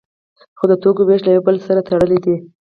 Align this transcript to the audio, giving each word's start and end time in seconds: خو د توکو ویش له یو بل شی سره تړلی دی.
خو 0.57 0.63
د 0.71 0.73
توکو 0.81 1.01
ویش 1.05 1.21
له 1.25 1.31
یو 1.35 1.45
بل 1.47 1.55
شی 1.59 1.63
سره 1.67 1.85
تړلی 1.89 2.19
دی. 2.25 2.35